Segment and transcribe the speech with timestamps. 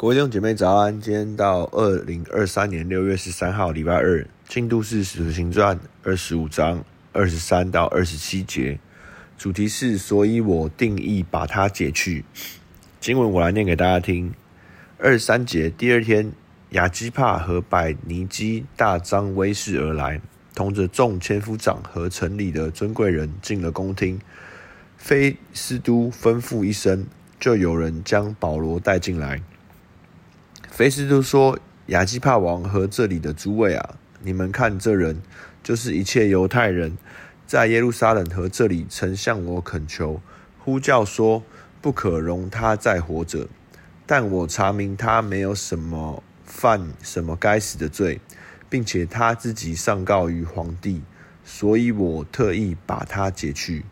[0.00, 8.78] 各位弟兄姐妹早安，今天到二零二三年六月十三号礼拜二，进度是《使徒行传》二十五章二十三到二十七节，
[9.36, 12.24] 主题是，所以我定义把它解去。
[13.00, 14.32] 经文我来念给大家听。
[14.98, 16.30] 二三节，第二天，
[16.70, 20.20] 亚基帕和百尼基大张威势而来，
[20.54, 24.20] 同着众千夫长和城里的尊贵人进了宫厅。
[24.96, 27.04] 非斯都吩咐一声，
[27.40, 29.42] 就有人将保罗带进来。
[30.78, 35.20] 菲斯都说：“亚基帕王和这里的诸位啊，你们看这人，
[35.60, 36.96] 就是一切犹太人，
[37.48, 40.20] 在耶路撒冷和这里曾向我恳求，
[40.60, 41.42] 呼叫说
[41.82, 43.48] 不可容他再活着。
[44.06, 48.20] 但我查明他没有什么犯什么该死的罪，
[48.70, 51.02] 并且他自己上告于皇帝，
[51.44, 53.84] 所以我特意把他解去。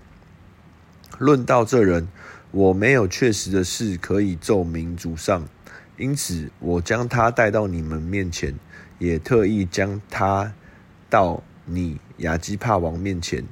[1.18, 2.06] 论到这人，
[2.52, 5.42] 我没有确实的事可以奏明主上。”
[5.96, 8.54] 因此，我将他带到你们面前，
[8.98, 10.52] 也特意将他
[11.08, 13.42] 到你亚基帕王面前，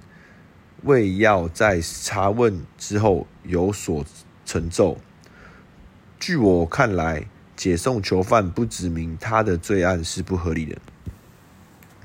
[0.82, 4.04] 为要在查问之后有所
[4.44, 4.98] 成就。
[6.20, 10.76] 据我看来，解送囚犯不指明他的罪案是不合理的。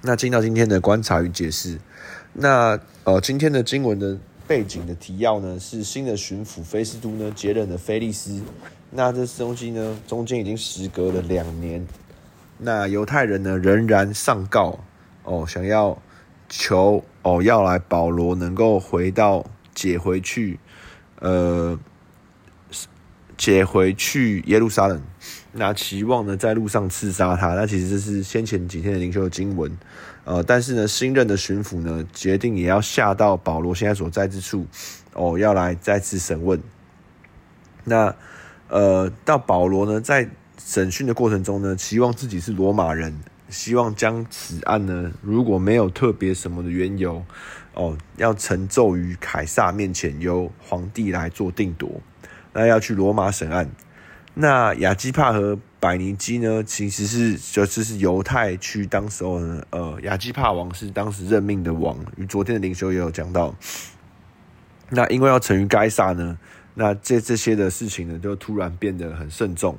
[0.02, 1.78] 那进到今天的观察与解释，
[2.32, 8.42] 那呃，今天的经文的背景的提要呢，是新的巡抚菲斯都呢接任了菲利斯。
[8.92, 11.86] 那这东西呢，中间已经时隔了两年，
[12.58, 14.80] 那犹太人呢仍然上告
[15.24, 16.02] 哦，想要
[16.50, 20.60] 求哦要来保罗能够回到解回去，
[21.20, 21.80] 呃，
[23.38, 25.00] 解回去耶路撒冷，
[25.52, 27.54] 那期望呢在路上刺杀他。
[27.54, 29.78] 那其实这是先前几天的灵修的经文，
[30.24, 34.66] 呃，但是呢新任的巡抚呢决定也要下到保罗现在所在之处，
[35.14, 36.60] 哦要来再次审问，
[37.84, 38.16] 那。
[38.70, 40.30] 呃，到保罗呢，在
[40.64, 47.26] 审讯的过程中呢，希望自己是罗马人，希望将此案呢，如果没有特别什么的缘由，
[47.74, 51.90] 哦，要呈奏于凯撒面前，由皇帝来做定夺。
[52.54, 53.70] 那要去罗马审案。
[54.36, 63.56] 那亚基帕和百尼基呢，其实是就是是犹太区当时候呢，呃，亚基帕王是当时任命的王，与昨天的领袖也有讲到。
[64.92, 66.38] 那因为要呈于该撒呢。
[66.80, 69.78] 那这这些的事情呢，就突然变得很慎重。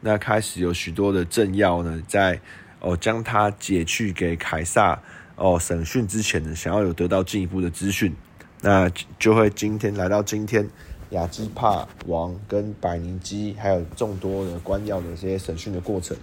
[0.00, 2.40] 那开始有许多的政要呢，在
[2.78, 5.02] 哦将他解去给凯撒
[5.34, 8.14] 哦审讯之前呢，想要有得到进一步的资讯。
[8.60, 10.70] 那就会今天来到今天，
[11.10, 16.16] 亚基帕王跟百尼基还有众多的官要的这些审讯的过程。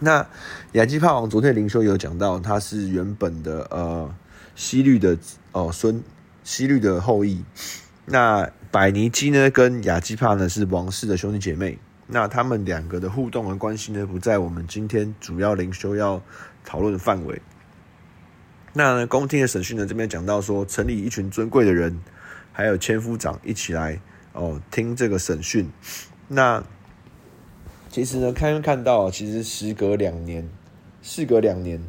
[0.00, 0.26] 那
[0.72, 4.12] 亚基帕王昨天灵修有讲到，他是原本的呃
[4.56, 5.16] 希律的
[5.52, 6.02] 哦孙
[6.42, 7.44] 希律的后裔。
[8.08, 11.76] 那百尼基呢，跟亚基帕呢是王室的兄弟姐妹。
[12.06, 16.22] 那他们两个的互动和关系呢，不在我们今天主要灵修要
[16.64, 17.42] 讨论的范围。
[18.74, 22.00] 那呢，宫廷的审讯呢，这边讲到说，城里一群尊贵的人，
[22.52, 24.00] 还有千夫长一起来
[24.34, 25.68] 哦听这个审讯。
[26.28, 26.62] 那
[27.90, 30.48] 其实呢，看看到，其实时隔两年，
[31.02, 31.82] 事隔两年，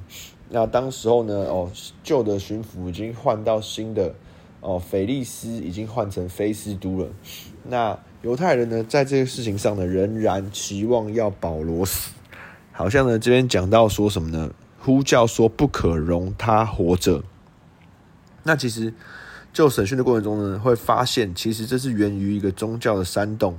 [0.50, 4.16] 那当时候呢，哦旧的巡抚已经换到新的。
[4.60, 7.08] 哦，腓利斯已经换成菲斯都了。
[7.64, 12.12] 那犹太人呢，在这个事情上呢，仍然期望要保罗死。
[12.72, 14.52] 好像呢，这边讲到说什么呢？
[14.80, 17.24] 呼叫说不可容他活着。
[18.44, 18.94] 那其实
[19.52, 23.58] 就审讯的过程中呢，会发现其实这是源于一个宗教的煽动。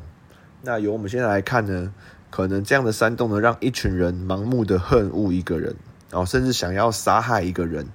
[0.62, 1.92] 那由我们现在来看呢，
[2.30, 5.76] 可能这样的煽动呢，让一群人盲目的恨恶一个人，
[6.10, 7.86] 然后甚至想要杀害一个人。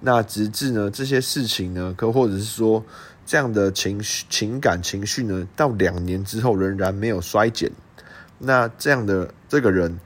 [0.00, 2.84] 那直至呢，这些事情呢，可或者是说
[3.26, 7.70] 这样的情绪、情感、情绪呢，到两年之后仍然没有衰减。
[8.38, 9.98] 那这样的这个人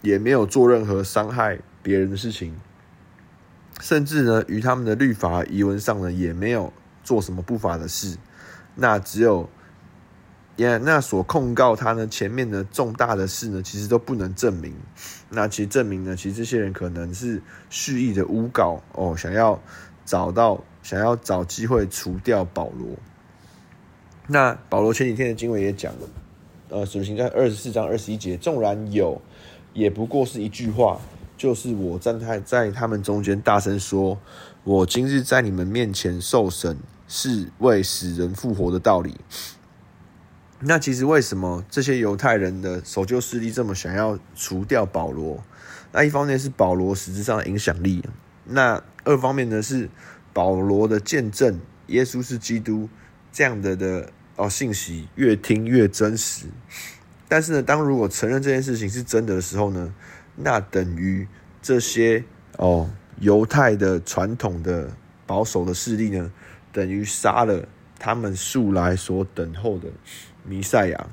[0.00, 2.58] 也没有做任何伤害别人的事情，
[3.80, 6.72] 甚至呢，与他们的律法仪文上呢，也没有
[7.04, 8.16] 做什么不法的事。
[8.74, 9.48] 那只有。
[10.56, 14.74] 耶、那所控告他呢，前面的重大的事呢，其实都不能证明。
[15.30, 19.58] 那其实证明呢，其实这些人可能是蓄意的诬告哦，想要
[20.04, 22.88] 找到，想要找机会除掉保罗。
[24.28, 26.08] 那保罗前几天的经文也讲了，
[26.68, 29.20] 呃，使徒行传二十四章二十一节，纵然有，
[29.72, 31.00] 也不过是一句话，
[31.36, 34.18] 就是我站在在他们中间大声说，
[34.64, 36.76] 我今日在你们面前受审，
[37.08, 39.16] 是为死人复活的道理。
[40.64, 45.42] 那其实为什么这些犹太人的守旧势力这么想要除掉保罗？
[45.90, 48.02] 那一方面是保罗实质上的影响力，
[48.44, 49.88] 那二方面呢是
[50.32, 52.88] 保罗的见证，耶稣是基督
[53.32, 56.46] 这样的的哦信息越听越真实。
[57.28, 59.92] 但是呢，当如果承认这件事情是真的的时候呢，
[60.36, 61.26] 那等于
[61.60, 62.24] 这些
[62.56, 62.88] 哦
[63.18, 64.90] 犹太的传统的
[65.26, 66.30] 保守的势力呢，
[66.72, 67.68] 等于杀了
[68.04, 69.88] 他们素来所等候的
[70.44, 71.06] 弥赛亚，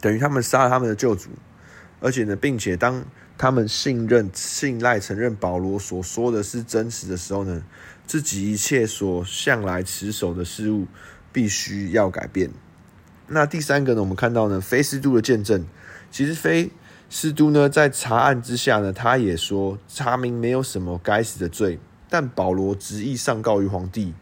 [0.00, 1.28] 等于他们杀了他们的救主，
[2.00, 3.04] 而且呢，并且当
[3.36, 7.62] 他们信任、信赖、承认保罗所说的是真实的时候呢，
[8.06, 10.86] 自己一切所向来持守的事物
[11.30, 12.50] 必须要改变。
[13.26, 15.66] 那第三个呢，我们看到呢，菲斯都的见证。
[16.10, 16.70] 其实菲
[17.10, 24.14] 斯都呢，在查案之下呢，他也说查明没有什么该死的罪，但保罗执意上告于皇帝。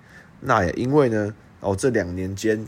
[0.43, 2.67] 那也因为呢，哦，这两年间，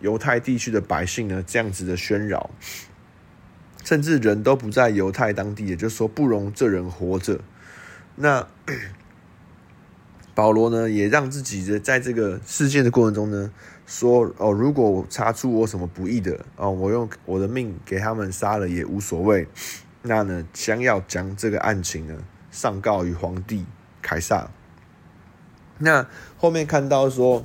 [0.00, 2.50] 犹太地区的百姓呢，这样子的喧扰，
[3.82, 7.40] 甚至人都不在犹太当地，也就是说，不容这人活着。
[8.16, 8.46] 那
[10.34, 13.50] 保罗呢，也让自己的在这个事件的过程中呢。
[13.86, 19.46] 说哦，如果我查出我什么不义的哦，我用我的命给他们杀了也无所谓。
[20.00, 22.16] 那呢，将要将这个案情呢
[22.50, 23.66] 上告于皇帝
[24.00, 24.50] 凯撒。
[25.78, 26.06] 那
[26.36, 27.44] 后面看到说，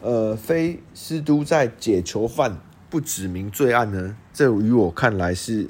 [0.00, 2.58] 呃，菲斯都在解囚犯
[2.88, 5.68] 不指明罪案呢，这于我看来是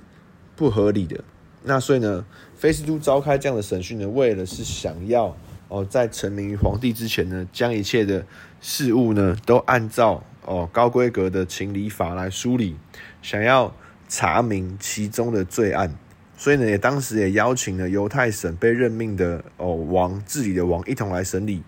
[0.54, 1.22] 不合理的。
[1.64, 2.24] 那所以呢，
[2.56, 5.36] 菲斯都召开这样的审讯呢，为了是想要。
[5.68, 8.24] 哦，在成名于皇帝之前呢，将一切的
[8.60, 12.76] 事物呢，都按照哦高规格的情理法来梳理，
[13.20, 13.74] 想要
[14.08, 15.92] 查明其中的罪案，
[16.36, 21.62] 所以呢，也当时也邀请了犹太省被任命的哦王治理的王一同来审理，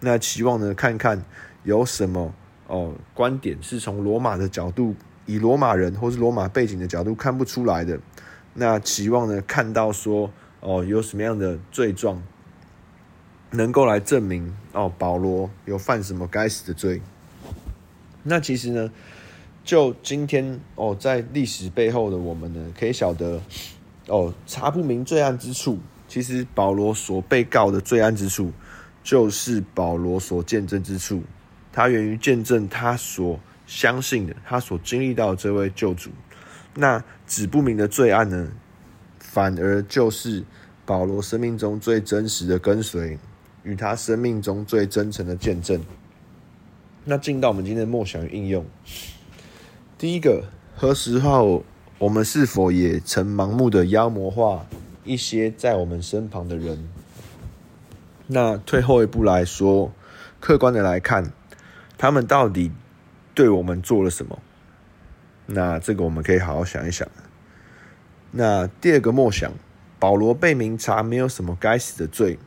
[0.00, 1.22] 那期望呢，看看
[1.64, 2.34] 有什么
[2.66, 4.94] 哦观点是从罗马的角度，
[5.26, 8.00] 以罗马人或是罗马背景的角度看不出来的，
[8.54, 10.30] 那期望呢，看到说
[10.60, 12.22] 哦有什么样的罪状。
[13.52, 17.00] 能够来证明哦，保罗有犯什么该死的罪？
[18.24, 18.90] 那其实呢，
[19.64, 23.40] 就今天哦，在历史背后的我们呢，可以晓得
[24.08, 28.52] 哦，查不明罪案之处，其实保罗所被告的罪案之处，
[29.02, 31.22] 就是保罗所见证之处。
[31.72, 36.10] 他源于见证他所相信的，他所经历到的这位救主。
[36.74, 38.48] 那指不明的罪案呢，
[39.18, 40.44] 反而就是
[40.84, 43.18] 保罗生命中最真实的跟随。
[43.64, 45.82] 与他生命中最真诚的见证。
[47.04, 48.64] 那进到我们今天的默想与应用。
[49.98, 50.44] 第一个，
[50.76, 51.64] 何时候
[51.98, 54.66] 我们是否也曾盲目的妖魔化
[55.02, 56.86] 一些在我们身旁的人？
[58.26, 59.90] 那退后一步来说，
[60.38, 61.32] 客观的来看，
[61.96, 62.70] 他们到底
[63.34, 64.38] 对我们做了什么？
[65.46, 67.08] 那这个我们可以好好想一想。
[68.32, 69.50] 那第二个默想，
[69.98, 72.38] 保罗被明察没有什么该死的罪。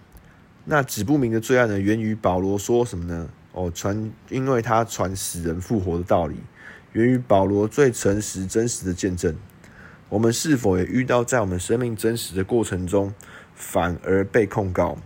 [0.66, 3.28] 那指不明的罪案呢，源于保罗说什么呢？
[3.54, 6.36] 哦，传，因为他传死人复活的道理，
[6.94, 9.36] 源于保罗最诚实真实的见证。
[10.09, 13.13] 我们是否也遇到在我们生命真实的过程中，
[13.53, 14.97] 反而被控告？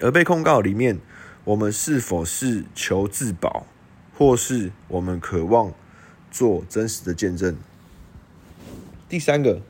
[0.00, 0.98] 而被控告里面，
[1.44, 3.66] 我们是否是求自保，
[4.16, 5.72] 或是我们渴望
[6.30, 7.56] 做真实的见证？
[9.08, 9.60] 第三个。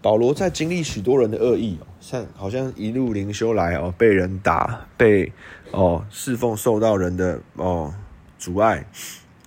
[0.00, 5.32] 保罗在经历许多人的恶意，像好像一路灵修来哦，被人打，被
[5.70, 7.94] 哦侍奉受到人的哦
[8.36, 8.84] 阻碍，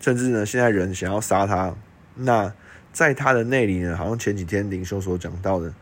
[0.06, 1.74] 甚至呢现在人想要杀他。
[2.13, 2.54] 那
[2.94, 5.74] 在他的内里呢，好像前几天灵修所讲到的，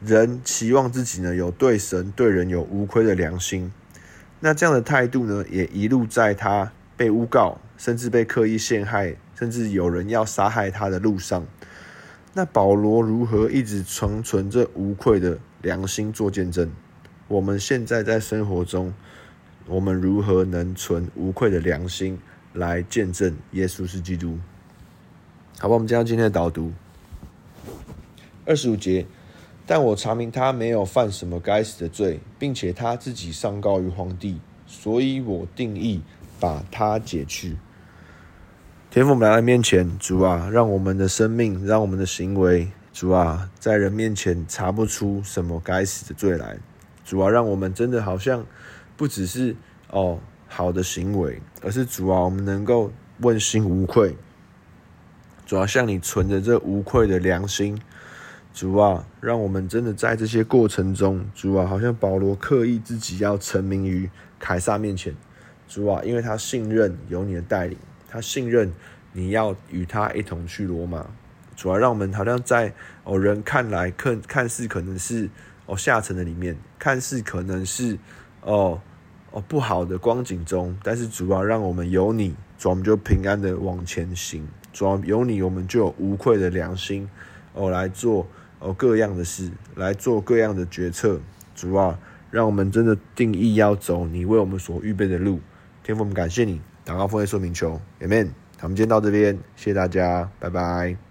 [0.00, 3.70] 人期望自己呢有对神对人有无愧的良心。
[4.40, 11.46] 那这样的态度呢，也一路在他被诬告，甚至被刻意陷害，甚至有人要杀害他的路上。
[12.32, 16.70] 那保罗如何一直存存着无愧的良心做见证？
[17.28, 18.94] 我们现在在生活中，
[19.66, 22.18] 我们如何能存无愧的良心
[22.56, 24.38] 来见证耶稣是基督？
[25.58, 26.72] 好吧，我们进入今天的导读。
[28.44, 29.06] 二十五节，
[29.66, 36.02] 但我查明他没有犯什么该死的罪，并且他自己上告于皇帝，所以我定义
[36.38, 37.56] 把他解去。
[38.90, 46.56] 天父，我们来到面前，主啊，让我们的生命，让我们的行为，主啊，在人面前查不出什么该死的罪来。
[47.04, 48.46] 主啊，让我们真的好像
[48.96, 49.56] 不只是
[49.90, 50.18] 哦
[50.56, 54.16] 好的行为，而是主啊，我们能够问心无愧。
[55.44, 57.78] 主啊，向你存着这无愧的良心。
[58.54, 64.08] 主啊，让我们真的在这些过程中，主啊，好像保罗刻意自己要成名于
[64.38, 65.14] 凯撒面前。
[65.68, 67.76] 主啊，因为他信任有你的带领。
[68.08, 68.72] 他信任
[69.12, 71.06] 你要与他一同去罗马，
[71.54, 72.72] 主要让我们好像在
[73.04, 75.28] 哦人看来看看似可能是
[75.66, 77.98] 哦下层的里面，看似可能是
[78.40, 78.80] 哦
[79.36, 84.48] 哦不好的光景中，但是主要让我们有你，主要我们就平安的往前行。
[84.72, 87.06] 主要有你，我们就有无愧的良心
[87.52, 88.26] 哦，来做
[88.60, 91.20] 哦各样的事，来做各样的决策。
[91.54, 91.98] 主要
[92.30, 95.38] 让我们真的定义要走你为我们所预备的路。
[95.82, 98.30] 天父，我们感谢你，祷告奉耶稣名求，Amen。
[98.62, 101.05] 我们今天到这边，谢谢大家，拜拜。